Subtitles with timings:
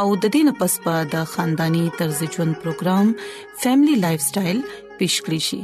[0.00, 3.06] او د دې نه پس پا د خاندانی طرز ژوند پروګرام
[3.62, 4.58] فیملی لایف سټایل
[4.98, 5.60] پیش کړی شي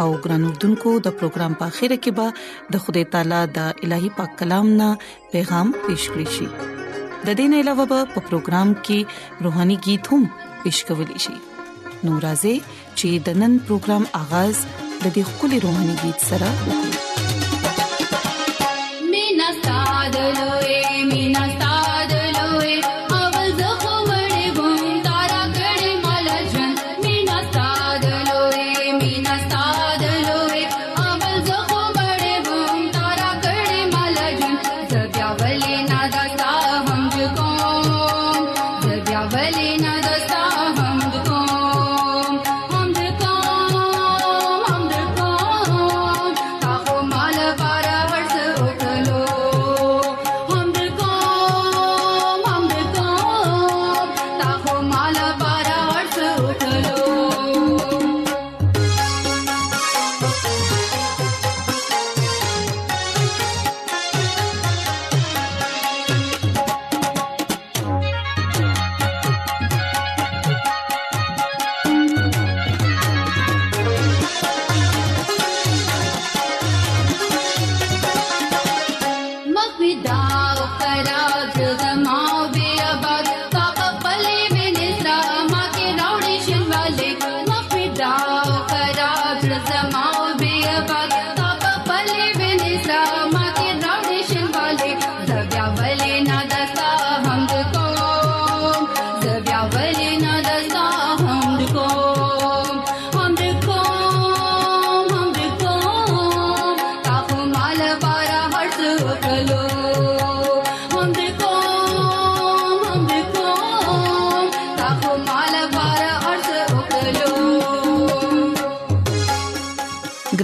[0.00, 2.26] او ګران اردوونکو د پروګرام په اخیره کې به
[2.74, 4.88] د خدای تعالی د الهي پاک کلام نه
[5.34, 6.48] پیغام پیش کړی شي
[7.26, 8.98] د دې نه علاوه په پروګرام کې
[9.46, 10.22] روهاني गीत هم
[10.66, 11.32] پیش کولی شي
[12.06, 12.56] نورازې
[12.98, 17.10] چې د نن پروګرام اغاز د دې خولي روحاني गीत سره وکړي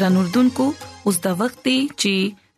[0.08, 0.64] ګران اردوونکو
[1.10, 1.66] اوس د وخت
[2.02, 2.12] چې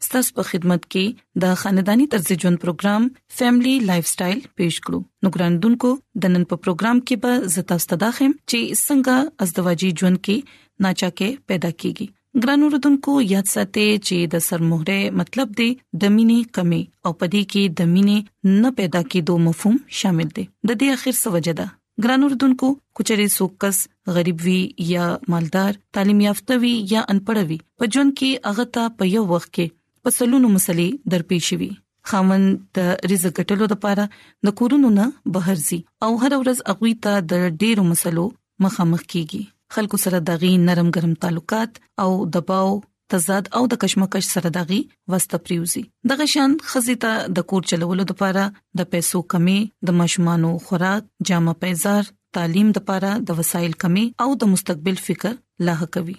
[0.06, 1.06] ستاسو په خدمت کې
[1.44, 5.90] د خاندانی طرز ژوند پروګرام فیملی لایف سټایل پیښ کړو نو ګران اردوونکو
[6.24, 11.72] د نن په پروګرام کې به زتا ستداخم چې څنګه ازدواجی ژوند کې ناچاکه پیدا
[11.80, 17.54] کیږي ګران اوردونکو یاد ساتئ چې د سرمهره مطلب دی د مینې کمی او پدې
[17.54, 21.70] کې د مینې نه پیدا کېدو مفهوم شامل دی د دې اخر سوجه ده
[22.08, 23.82] ګران اوردونکو کچري سوکس
[24.16, 24.58] غریب وي
[24.94, 25.04] یا
[25.34, 29.50] مالدار تعلیم یافته وي یا انپړ وي په جون کې هغه ته په یو وخت
[29.56, 29.68] کې
[30.08, 31.70] په سلونو مسلې درپېښ وي
[32.10, 34.06] خاوند د رزق ګټلو لپاره
[34.50, 35.06] د کورونو نه
[35.38, 38.26] بهر زی او هر ورځ اغوي ته د ډیرو مسلو
[38.68, 39.42] مخامخ کیږي
[39.78, 42.70] خلکو سره دغې نرم ګرم تعلقات او دباو
[43.14, 48.44] تضاد او د کشمکش سره دغې وسته پریوزي دغه شان خزیته د کور چلولو لپاره
[48.80, 49.58] د پیسو کمی
[49.90, 55.34] د مشمانو خوراک جامه پیزار تعلیم د پاره د وسایل کمی او د مستقبل فکر
[55.68, 56.14] لاغ کوي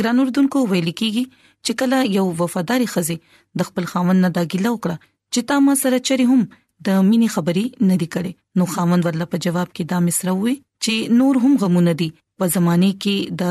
[0.00, 3.16] ګران اردوونکو ویل کیږي چې کله یو وفاداری خزي
[3.60, 4.96] د خپل خاوند نه دا ګیله وکړه
[5.32, 6.42] چې تا ما سره چری هم
[6.88, 8.32] د مینې خبرې نه دی کړې
[8.62, 10.54] نو خاوند ورله په جواب کې دا مصره وې
[10.86, 12.08] چې نور هم غمونه دي
[12.42, 13.42] په زمانه کې د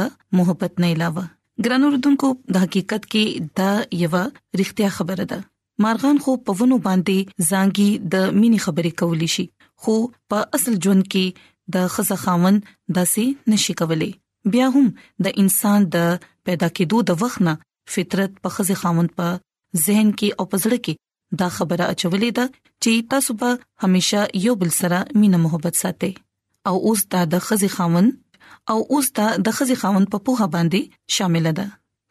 [0.41, 1.25] محبت نه علاوه
[1.65, 3.71] ګران اردوونکو د حقیقت کې دا
[4.05, 4.13] یو
[4.59, 5.39] رښتیا خبره ده
[5.85, 9.45] مارغان خو په ونو باندې ځانګي د مینی خبرې کولی شي
[9.85, 9.97] خو
[10.33, 12.55] په اصل ژوند کې د خزه خاون
[12.97, 13.23] داسې
[13.53, 14.11] نشي کولی
[14.51, 14.87] بیا هم
[15.25, 16.05] د انسان د
[16.49, 17.53] پیدا کېدو د وخت نه
[17.95, 19.27] فطرت په خزه خاون په
[19.85, 20.93] ذهن کې او پزړه کې
[21.41, 22.45] دا خبره اچولې ده
[22.83, 23.49] چې تاسو به
[23.85, 26.13] هميشه یو بل سره مینه محبت ساتئ
[26.71, 28.07] او اوس دا د خزه خاون
[28.73, 30.81] او اوس دا د خزه خاون په پوها باندې
[31.17, 31.65] شامل ده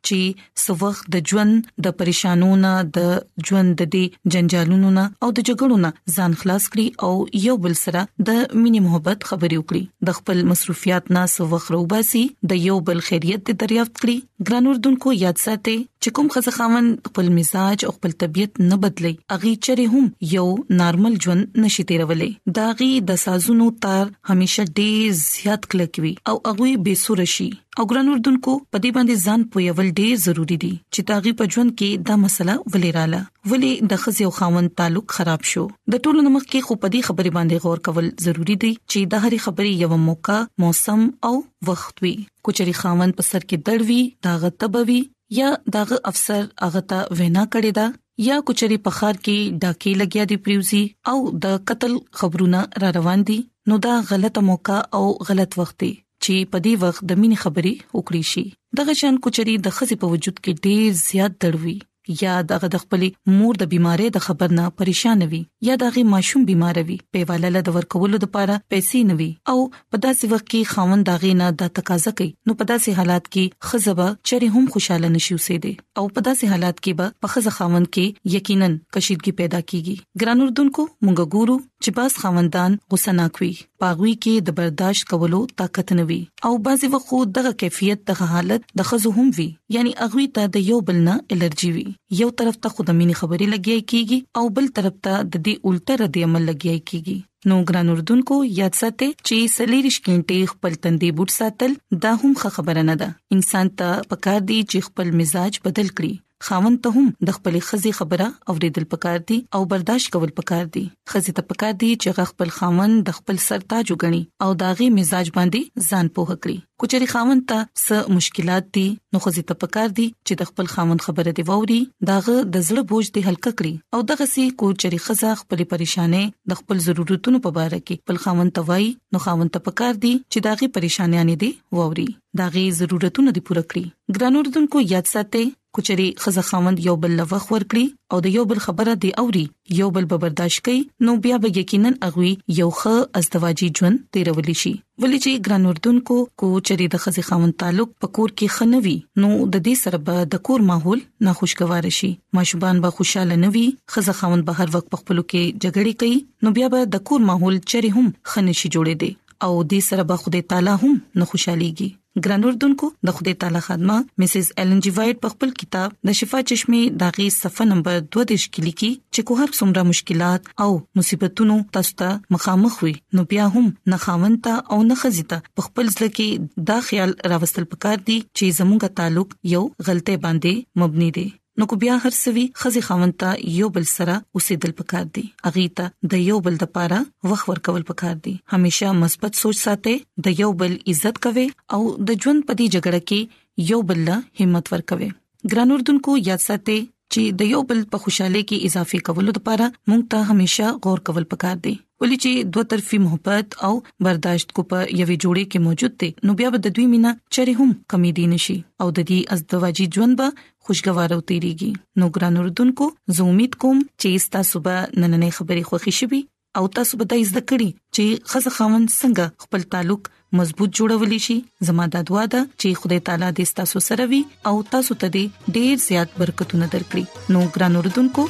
[0.08, 3.08] چې سوغ د ژوند د پریشانونو د
[3.50, 4.04] ژوند د دې
[4.36, 7.12] جنجالونو نه او د جګړو نه ځان خلاص کړي او
[7.48, 8.00] یو بل سره
[8.30, 12.24] د مینه محبت خبرې وکړي د خپل مصروفیت نه سوغ روباسي
[12.54, 14.16] د یو بل خیریت د دریافت کړي
[14.50, 19.54] ګرانوردونکو یاد ساتئ چې کوم خزه خاون خپل مزاج او خپل طبيعت نه بدلي اغي
[19.68, 20.46] چره هم یو
[20.82, 26.98] نارمل ژوند نشي تیرولې داغي د سازونو تار همیشه ډېر زیات کلکوي او اغوي بې
[27.06, 27.50] سورشي
[27.80, 31.72] او ګران اردوونکو په دې باندې ځان پویول ډیر ضروری دي چې تاغي په ژوند
[31.80, 33.18] کې دا مسله ولیراله
[33.50, 35.64] ولې د خزې او خاوند تعلق خراب شو
[35.94, 39.24] د ټولو نمخ کې خو په دې خبرې باندې غور کول ضروری دي چې د
[39.24, 41.34] هرې خبرې یو موقع موسم او
[41.70, 42.14] وخت وي
[42.48, 44.98] کوچري خاوند په سر کې دړوي داغه تبوي
[45.40, 47.86] یا داغه افسر هغه ته وینا کړی دا
[48.30, 50.82] یا کوچري پخار کې ډاکې لګیا دی پریوزي
[51.14, 53.38] او د قتل خبرونه را روان دي
[53.72, 55.94] نو دا غلطه موقع او غلط وخت دی
[56.26, 58.44] چې په دې وخت د مینې خبري وکړي شي
[58.78, 61.76] دغه شان کوچري د خزي په وجود کې ډیر زیات دړوي
[62.22, 66.42] یا دغه د خپلې مور د بيمارۍ د خبر نه پریشان وي یا دغه ماشوم
[66.50, 69.56] بیمار وي په والاله د ورکولو لپاره پیسې نه وي او
[69.94, 73.70] په داسې وخت کې خاوند دغه نه د تقاضا کوي نو په داسې حالات کې
[73.70, 77.54] خزبه چره هم خوشاله نشي وسه دي او په داسې حالات کې به په خزه
[77.58, 83.52] خاوند کې یقینا کشیدګي پیدا کیږي ګران اردوونکو مونږ ګورو چې باس خاوندان غوسه ناکوي
[83.84, 86.18] پاغوي کې د برداشت کولو طاقت نه وي
[86.48, 89.46] او بعضي وخت دغه کیفیت دغه حالت د خزو هم وي
[89.76, 91.86] یعنی اغوي ته د یو بل نه الرجي وي
[92.22, 96.24] یو طرف ته خودمینی خبري لګي کیږي او بل طرف ته د دې الټه ردی
[96.28, 97.16] عمل لګي کیږي
[97.50, 102.86] نو ګران اردوونکو یاد ساتئ چې سلیریش کینټي خپل تندې بوت ساتل دا هم خبره
[102.92, 107.34] نه ده انسان ته پکار دی چې خپل مزاج بدل کړي خاوند ته هم د
[107.36, 111.88] خپل خزي خبره اوریدل پکار دي او برداشت کول پکار دي خزي ته پکار دي
[112.02, 117.08] چې خپل خاوند د خپل سرتاج وګڼي او داغي مزاج باندې ځان پوه کړي کچري
[117.14, 118.84] خاوند ته څه مشکلات دي
[119.16, 121.80] نو خزي ته پکار دي چې د خپل خاوند خبره دی ووري
[122.10, 126.60] داغه د زړه بوج دی هلک کړي او دغه سي کچري خزا خپل پریشانې د
[126.62, 130.50] خپل ضرورتونو په اړه کې خپل خاوند ته وایي نو خاوند ته پکار دي چې
[130.50, 132.08] داغي پریشانې دي ووري
[132.40, 135.46] داغي ضرورتونه دي پوره کړي ګرانوردونکو یاد ساتئ
[135.76, 137.82] کچري خزه خاوند یو بل لوخ ورکړي
[138.14, 139.42] او د یو بل خبره دی اوري
[139.78, 140.78] یو بل به برداشت کوي
[141.08, 144.72] نو بیا به یقینا اغوي یو ښه ازدواجی ژوند تیرول شي
[145.04, 148.94] ولې چې ګران اردوونکو کو چرې د خزه خاوند تعلق پکور کې خنوي
[149.24, 153.66] نو د دې سره به د کور ماحول ناخوشګوار شي ماشومان به خوشاله نه وي
[153.96, 157.28] خزه خاوند به هر وخت په خپل کې جګړې کوي نو بیا به د کور
[157.32, 159.14] ماحول چرې هم خنشي جوړې دي
[159.48, 161.92] او دې سره به خدای تعالی هم نه خوشاليږي
[162.24, 166.40] ګران اردوونکو د خدای تعالی خدمه مسز ایلن جی وایټ په خپل کتاب د شفا
[166.50, 170.70] چشمه داغي صفه نمبر 2 د شکلي کې چې کوهر څومره مشکلات او
[171.00, 175.92] مصیبتونو تاسو ته مخامخ وي نو بیا هم نه خاونتا او نه خزیتا په خپل
[175.98, 181.26] ځل کې دا خیال راوستل پکار دي چې زموږه تعلق یو غلطه باندې مبني دي
[181.58, 185.86] نو کو بیا هر سوي خزي خاونتا یو بل سره اوسېدل پکار دي اغه ته
[186.14, 186.98] د یو بل د پاره
[187.30, 189.94] وخت ورکول پکار دي هميشه مثبت سوچ ساتي
[190.26, 191.44] د یو بل عزت کوي
[191.76, 191.80] او
[192.10, 195.08] د ژوند په دي جګړه کې یو بل له همت ورکوي
[195.54, 196.78] ګرانوردونکو یاد ساتي
[197.14, 201.24] چې د یو بل په خوشحالي کې اضافه کول لپاره موږ ته همیشه غور کول
[201.34, 203.72] پکار دي ولې چې دوه طرفي محبت او
[204.06, 207.70] برداشت کو په یوې جوړې کې موجود دي نو بیا د دوی مینا چره هم
[207.94, 210.28] کمی دي نشي او د دې ازدواجی ژوند به
[210.64, 211.70] خوشګوار او تیریږي
[212.02, 216.20] نو ګران اردوونکو زه امید کوم چې تاسو به نننې خبرې خوښی شي
[216.58, 221.36] او تاسو به د زده کړې چې خزه خاون څنګه خپل تعلق مضبوط جوړولی شي
[221.66, 225.24] زموږ د دعا د چې خدای تعالی دې تاسو سره وي او تاسو ته دې
[225.58, 227.04] ډیر زیات برکتونه درکړي
[227.36, 228.22] نو ګران اوردونکو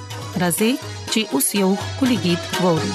[0.45, 0.73] راځي
[1.13, 2.95] چې اوس یو کلیګیت ووري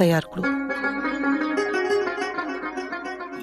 [0.00, 0.44] تیار کړو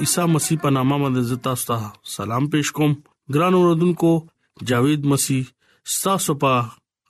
[0.03, 2.91] عیسی مسیح په نامه باندې زتا ستاسو سلام پېښ کوم
[3.37, 4.11] ګران اوردونکو
[4.71, 5.43] جاوید مسیح
[5.95, 6.53] ستاسو په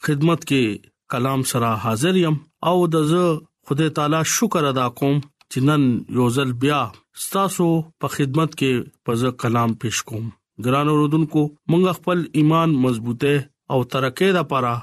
[0.07, 2.35] خدمت کې کلام سره حاضر یم
[2.71, 3.23] او د زه
[3.69, 5.15] خدای تعالی شکر ادا کوم
[5.51, 5.85] چې نن
[6.19, 6.79] یو ځل بیا
[7.25, 7.67] ستاسو
[8.05, 13.35] په خدمت کې په زه کلام پېښ کوم ګران اوردونکو مونږ خپل ایمان مضبوطه
[13.71, 14.73] او ترقېدا لپاره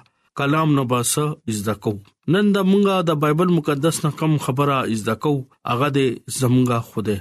[0.40, 1.22] کلام نه باسه
[1.56, 1.90] زده کو
[2.34, 5.32] نن دا مونږه د بایبل مقدس نه کم خبره زده کو
[5.70, 6.08] هغه د
[6.40, 7.16] زمونږه خوده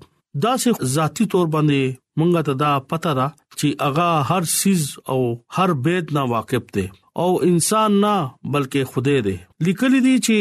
[0.44, 3.26] دا سه ذاتی تور باندې مونږ ته دا پته ده
[3.58, 5.20] چې اغا هر سیز او
[5.58, 6.86] هر بیت نه واقف دی
[7.22, 8.14] او انسان نه
[8.56, 9.36] بلکې خوده دی
[9.68, 10.36] لیکل دي چې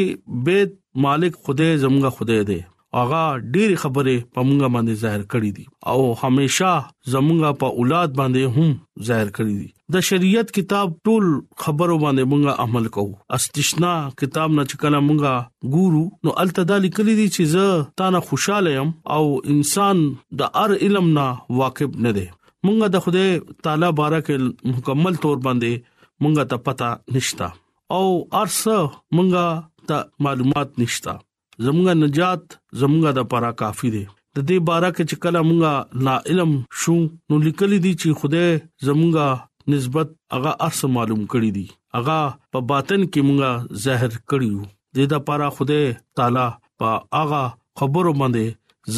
[0.49, 0.71] بیت
[1.07, 2.59] مالک خوده زمغه خوده دی
[2.99, 3.21] اغا
[3.55, 6.71] ډېری خبره په مونږه باندې ظاهر کړې دي او هميشه
[7.13, 8.73] زمونږه په اولاد باندې هم
[9.09, 11.29] ظاهر کړې دي د شریعت کتاب ټول
[11.63, 13.93] خبرو باندې مونږه عمل کوو استثنا
[14.23, 19.23] کتاب نه چکه مونږه ګورو نو التدالی کلی دي چې زه تانه خوشاله يم او
[19.55, 20.03] انسان
[20.43, 21.27] د ار علم نه
[21.61, 22.27] واقف نه دي
[22.67, 23.31] مونږه د خدای
[23.67, 24.31] تعالی بارک
[24.75, 25.89] مکمل تور باندې
[26.25, 27.51] مونږه ته پتا نشتا
[27.99, 28.03] او
[28.43, 29.51] ارسه مونږه
[29.91, 31.19] ته معلومات نشتا
[31.65, 32.41] زمونږه نجات
[32.79, 34.03] زمونږه د پاره کافی دی
[34.35, 35.73] د دې باره کې چې کله مونږه
[36.05, 36.95] نا علم شو
[37.29, 38.49] نو لیکل دي چې خدای
[38.85, 39.27] زمونږه
[39.73, 41.65] نسبت هغه ارس معلوم کړی دي
[41.95, 42.19] هغه
[42.55, 43.51] په باطن کې مونږه
[43.85, 44.61] ظاهر کړیو
[44.93, 45.85] د دې لپاره خدای
[46.19, 46.47] تعالی
[46.79, 46.89] په
[47.19, 47.41] هغه
[47.81, 48.45] خبرو باندې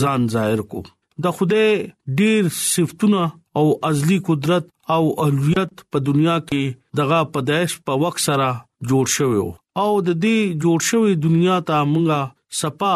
[0.02, 0.80] ځان ظاهر کو
[1.24, 1.70] د خدای
[2.20, 2.42] ډیر
[2.74, 3.22] صفاتونه
[3.62, 6.64] او ازلی قدرت او اولویت په دنیا کې
[7.00, 8.48] دغه پدیش په وخت سره
[8.90, 9.40] جوړ شوی
[9.84, 12.22] او د دې جوړ شوی دنیا ته مونږه
[12.62, 12.96] صفا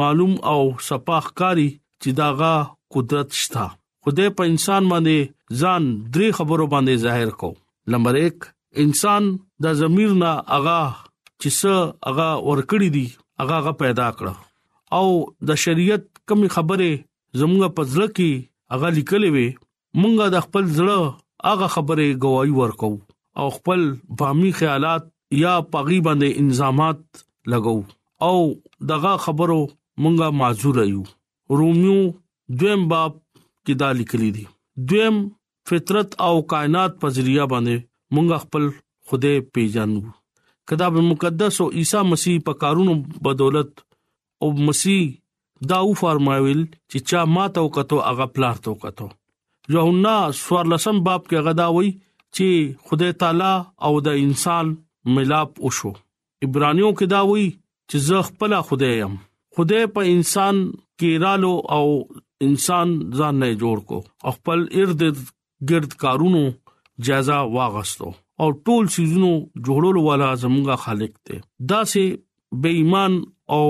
[0.00, 1.68] معلوم او صفاح کاری
[2.00, 2.54] چې داغه
[2.96, 3.64] قدرت شتا
[4.06, 5.82] خدای په انسان باندې ځان
[6.16, 7.50] درې خبرو باندې ظاهر کو
[7.94, 8.46] نمبر 1
[8.84, 9.22] انسان
[9.66, 10.80] د ضمیر نه اغا
[11.40, 11.72] چې څه
[12.12, 13.06] اغا ورکړی دی
[13.46, 14.26] اغا غ پیدا کړ
[14.98, 15.06] او
[15.52, 16.90] د شریعت کمی خبره
[17.38, 18.32] زموږ په ځل کې
[18.78, 19.48] اغا لیکلې وي
[20.00, 20.98] مونږه د خپل زړه
[21.56, 22.88] اغا خبره گواہی ورکو
[23.42, 23.80] او خپل
[24.22, 25.02] بامي خیالات
[25.42, 26.98] یا پغي باندې انزامات
[27.54, 27.78] لګو
[28.26, 28.38] او
[28.90, 29.58] دغه خبرو
[30.04, 31.02] مونږه معذور یو
[31.58, 31.98] روميو
[32.60, 33.12] دویم باب
[33.66, 34.44] کې دا لیکلي دي
[34.90, 35.16] دویم
[35.70, 37.84] فطرت او کائنات په ذریعہ باندې
[38.14, 38.64] مونږ خپل
[39.10, 40.00] خوده پیژنو
[40.70, 42.94] کدا په مقدس او عیسی مسیح په کارونو
[43.28, 43.72] بدولت
[44.42, 45.06] او مسیح
[45.70, 51.22] دا و فرمایل چې چا ماته وکړو هغه پلار ته وکړو یوحنا سوار لسم باب
[51.30, 51.94] کې غدا وای
[52.36, 53.54] چې خدای تعالی
[53.88, 54.74] او د انسان
[55.16, 55.92] ملاب وشو
[56.46, 57.48] عبرانیو کې دا وای
[57.90, 59.12] چې زه خپل خدای يم
[59.56, 60.56] خدای په انسان
[60.98, 61.86] کې رالو او
[62.46, 63.98] انسان ځان نه جوړ کو
[64.36, 65.02] خپل ارد
[65.70, 66.42] گرد کارونو
[67.06, 68.08] جزا واغستو
[68.44, 69.30] او ټول سيزونو
[69.66, 71.36] جوړولو والا زموږه خالق دی
[71.72, 72.04] دا سه
[72.64, 73.12] بے ایمان
[73.56, 73.64] او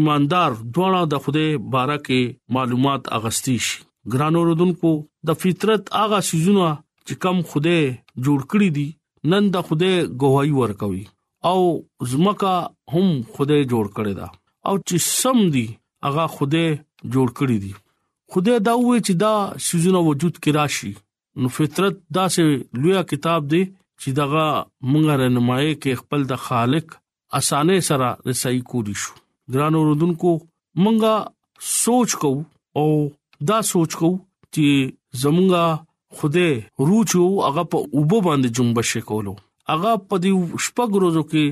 [0.00, 3.80] ایماندار دواړه د خوده باره کې معلومات اغستی شي
[4.12, 4.92] ګرانو رودونکو
[5.30, 6.68] د فطرت اغه سيزونه
[7.06, 8.88] چې کم خوده جوړ کړی دي
[9.32, 9.92] نن د خوده
[10.24, 11.04] گواہی ورکوي
[11.50, 12.56] او زمکا
[12.94, 14.26] هم خوده جوړ کړی دا
[14.68, 15.66] او چې سم دي
[16.06, 16.64] هغه خوده
[17.14, 17.72] جوړ کړی دي
[18.32, 19.34] خوده دا وې چې دا
[19.68, 20.92] سيزونه وجود کې راشي
[21.40, 22.42] نو فطرت دا سه
[22.82, 23.62] لویا کتاب دی
[24.00, 24.44] چې دغه
[24.90, 26.86] مونږه رنمایي کې خپل د خالق
[27.38, 29.12] اسانه سره رسېږي کولی شو
[29.52, 30.30] ګران اوردونکو
[30.82, 31.14] مونږه
[31.82, 32.32] سوچ کو
[32.80, 32.86] او
[33.50, 34.10] دا سوچ کو
[34.54, 34.66] چې
[35.22, 35.66] زمونږه
[36.20, 36.48] خوده
[36.90, 39.34] روچو هغه په اوبو باندې جنبش کولو
[39.70, 40.32] هغه په دې
[40.64, 41.44] شپږ ورځو کې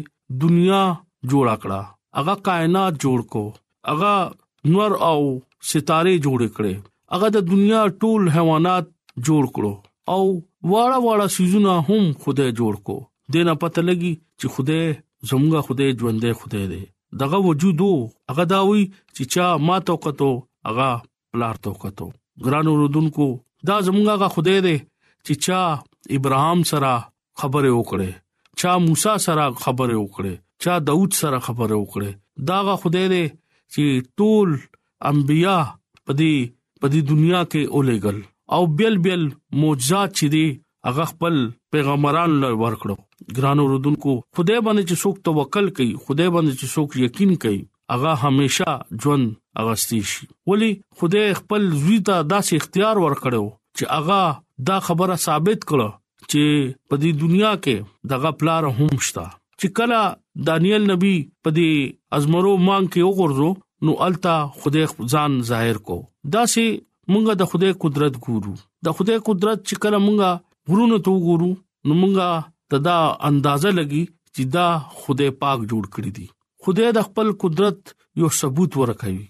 [0.45, 0.83] دنیا
[1.31, 1.81] جوړ کړه
[2.19, 3.43] هغه کائنات جوړ کو
[3.91, 4.15] هغه
[4.75, 5.21] نور او
[5.73, 6.75] ستاره جوړ کړي
[7.15, 8.85] هغه د دنیا ټول حیوانات
[9.29, 9.75] جوړ کړو
[10.15, 10.23] او
[10.71, 12.97] واړه واړه سيزونه هم خدای جوړ کو
[13.35, 14.87] دنه پته لګي چې خدای
[15.31, 16.83] زموږه خدای ژوندې خدای دی
[17.23, 17.79] دغه وجود
[18.31, 18.83] هغه داوي
[19.17, 20.31] چې چا ما توقته
[20.69, 20.91] هغه
[21.33, 22.07] پلار توقته
[22.47, 23.27] ګران ورودونکو
[23.69, 24.77] دا زموږه خدای دی
[25.27, 25.61] چې چا
[26.17, 26.93] ابراهام سره
[27.41, 30.33] خبره وکړه چا موسی سره خبره وکړه
[30.67, 33.37] چا داوود سره خبره وکړه داغه خدای دې
[33.77, 34.49] چې ټول
[35.13, 35.57] انبیا
[36.07, 36.35] په دې
[36.85, 38.19] په دې دنیا کې اولېګل
[38.55, 39.25] او بیل بیل
[39.63, 40.45] معجزات چې دي
[40.89, 41.41] هغه خپل
[41.77, 42.97] پیغمبران لور ورکړو
[43.41, 47.61] ګرانو رودونکو خدای باندې چې څوک توکل کوي خدای باندې چې څوک یقین کوي
[47.95, 49.29] هغه هميشه ژوند
[49.65, 50.69] اغستی شي ولی
[51.01, 53.49] خدای خپل زوی ته داسې اختیار ورکړو
[53.79, 54.21] چې هغه
[54.73, 56.00] دا خبره ثابت کړه
[56.31, 56.43] چې
[56.89, 57.77] په دې دنیا کې
[58.13, 59.25] دغه پلار هم شتا
[59.61, 60.01] چې کله
[60.49, 61.15] دانیل نبی
[61.47, 61.71] په دې
[62.19, 63.49] ازمرو مان کې وګورځو
[63.87, 65.97] نو التا خدای ځان ظاهر کو
[66.37, 68.55] دا سي مونږه د خدای قدرت ګورو
[68.89, 72.29] د خدای قدرت چې کله مونږه ورونو ته ګورو نو مونږه
[72.77, 72.99] تدا
[73.31, 74.67] اندازه لګي چې دا
[75.03, 76.27] خدای پاک جوړ کړی دی
[76.67, 79.25] خدای د خپل قدرت یو ثبوت ورکوي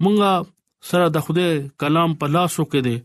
[0.03, 0.31] مونږه
[0.89, 1.47] سره د خوده
[1.81, 2.97] کلام په لاسو کې دي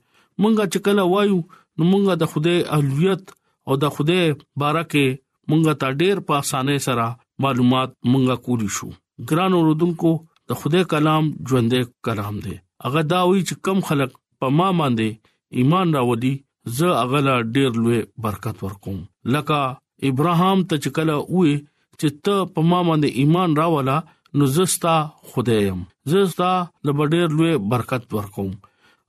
[0.42, 1.38] مونږه چې کله وایو
[1.76, 3.22] نو مونږه د خوده اولویت
[3.68, 4.20] او د خوده
[4.62, 5.04] بارکه
[5.48, 7.06] مونږه تا ډیر په اسانه سره
[7.46, 8.88] معلومات مونږه کولی شو
[9.32, 10.12] ګران اوردونکو
[10.52, 12.54] د خوده کلام ژوندې کلام دی
[12.86, 17.80] هغه دا وی چې کم خلک په ما باندې ایمان راوړي زه هغه لا ډیر
[17.82, 18.98] لوی برکت ورکوم
[19.34, 23.98] لکه ابراهام ته چکله وې چې ته په ما باندې ایمان راولا
[24.38, 24.94] نو زستا
[25.30, 25.80] خدایم
[26.12, 26.50] زستا
[26.86, 28.50] لبډیر لوی برکت ورکوم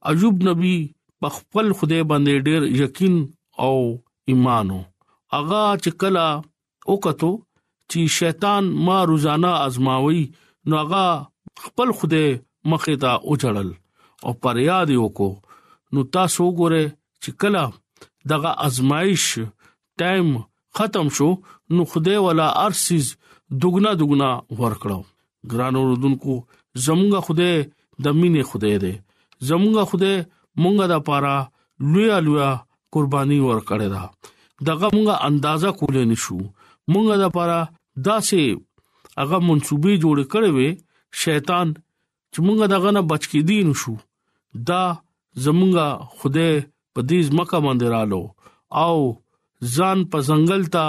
[0.09, 0.75] ایوب نبی
[1.21, 3.15] په خپل خدای باندې ډیر یقین
[3.67, 3.75] او
[4.33, 4.77] ایمانو
[5.37, 6.25] اغا چې کلا
[6.91, 7.31] وکړو
[7.89, 10.19] چې شیطان ما روزانه ازماوي
[10.67, 11.07] نو اغا
[11.63, 12.27] خپل خدای
[12.73, 13.69] مخې ته اوچړل
[14.25, 15.29] او پر یاد یو کو
[15.93, 16.83] نو تاسو ګوره
[17.23, 17.65] چې کلا
[18.35, 19.25] دغه ازمایش
[20.05, 20.29] ټایم
[20.79, 21.29] ختم شو
[21.75, 23.13] نو خدای ولا ارسیز
[23.61, 24.29] دوګنا دوګنا
[24.63, 25.01] ور کړو
[25.51, 26.33] ګران اوردونکو
[26.85, 27.51] زمونږ خوده
[28.03, 28.93] د مینې خوده دې
[29.49, 30.13] زمونږ خوده
[30.63, 31.35] مونږه د پاره
[31.93, 32.49] لویا لویا
[32.93, 34.03] قرباني ور کړې ده
[34.69, 36.39] دغه مونږه اندازا کولې نشو
[36.91, 37.59] مونږه د پاره
[38.09, 38.41] داسې
[39.21, 40.69] هغه منسوبې جوړ کړې وې
[41.23, 41.67] شیطان
[42.31, 43.93] چې مونږه دغه نه بچ کې دین شو
[44.69, 44.83] دا
[45.45, 45.85] زمونږه
[46.17, 46.47] خوده
[46.93, 48.23] په دې ځمکه باندې رالو
[48.85, 48.97] او
[49.75, 50.85] ځان په ځنګل ته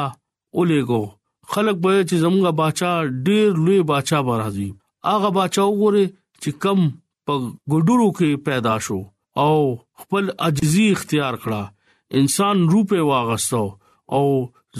[0.58, 1.02] اولېګو
[1.52, 2.92] خلک به چې زموږه بچا
[3.26, 4.68] ډیر لوی بچا به راځي
[5.10, 6.04] هغه بچا وګوره
[6.42, 6.78] چې کم
[7.26, 7.32] په
[7.72, 9.00] ګډورو کې پیدا شو
[9.44, 9.52] او
[10.00, 11.62] خپل عجزي اختیار کړه
[12.20, 13.64] انسان روپه واغستو
[14.16, 14.24] او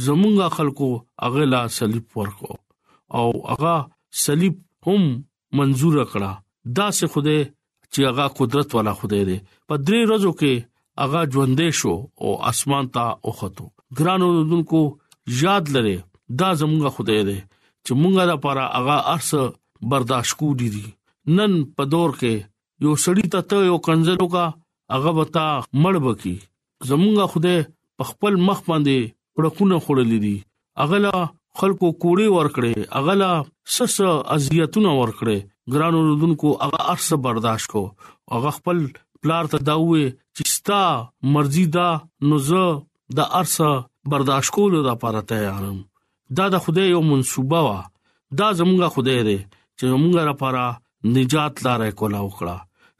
[0.07, 0.89] زمونږه خلکو
[1.25, 2.53] هغه لا صلیب ورکو
[3.19, 3.75] او هغه
[4.25, 4.55] صلیب
[4.87, 5.03] هم
[5.61, 6.33] منزور کړه
[6.79, 7.39] دا سه خوده
[7.93, 10.55] چې هغه قدرت والا خوده دی په درې ورځو کې
[11.03, 13.65] هغه ژوندې شو او اسمان ته اوخته
[13.99, 14.81] ګرانو دونکو
[15.45, 15.97] یاد لره
[16.41, 17.39] دا زموږ خدای دی
[17.85, 19.31] چې مونږه د پاره هغه ارس
[19.91, 20.85] برداشت کو دي
[21.37, 22.35] نن په دور کې
[22.85, 24.45] یو سړی ته یو کنځلو کا
[24.95, 25.47] هغه وتا
[25.83, 26.37] مړ بکی
[26.89, 27.59] زمونږه خدای
[27.99, 28.99] په خپل مخ باندې
[29.35, 30.37] پړکونه خړلې دي
[30.85, 31.17] اغلا
[31.59, 33.31] خلکو کوړې ور کړې اغلا
[33.77, 33.97] سس
[34.35, 35.39] اذیتونه ور کړې
[35.73, 37.83] ګرانو رودونکو هغه ارس برداشت کو
[38.33, 38.79] هغه خپل
[39.23, 40.79] پلار ته داوي چې ستا
[41.35, 41.89] مرزي دا
[42.31, 42.65] نو زه
[43.19, 43.57] د ارس
[44.13, 45.77] برداشت کولو لپاره تیارم
[46.37, 47.81] دا د خدای یو منسوبه وا
[48.39, 49.39] دا زمونږه خدای دی
[49.79, 50.63] چې زمونږه لپاره
[51.17, 52.57] نجات لارې کولا وکړه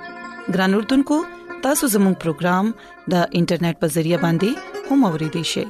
[0.53, 1.17] ګران اردوونکو
[1.65, 2.65] تاسو زموږ پروگرام
[3.13, 4.49] د انټرنیټ په ذریعہ باندې
[4.89, 5.65] هم اوريدي شئ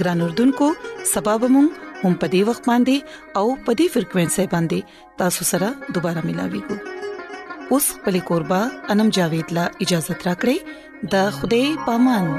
[0.00, 0.70] ګران اردوونکو
[1.12, 2.96] سبا بم هم پدی وخت باندې
[3.42, 6.78] او پدی فریکوينسي باندې تاسو سره دوپاره ملاوي کو
[7.76, 12.34] اوس پلي کوربه انم جاوید لا اجازه ترا کړې د خوده پامان